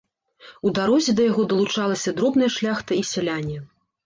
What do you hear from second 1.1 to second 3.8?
да яго далучалася дробная шляхта і сяляне.